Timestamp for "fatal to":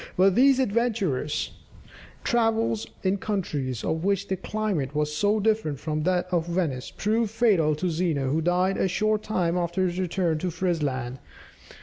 7.29-7.87